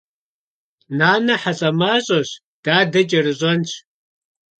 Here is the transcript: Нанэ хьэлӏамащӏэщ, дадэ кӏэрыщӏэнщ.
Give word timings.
Нанэ 0.97 1.35
хьэлӏамащӏэщ, 1.41 2.29
дадэ 2.63 3.01
кӏэрыщӏэнщ. 3.09 3.71